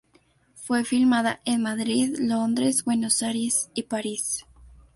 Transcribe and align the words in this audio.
Fue 0.55 0.83
filmada 0.83 1.41
en 1.45 1.61
Madrid, 1.61 2.17
Londres, 2.17 2.83
Buenos 2.85 3.21
Aires 3.21 3.69
y 3.75 3.83
París. 3.83 4.47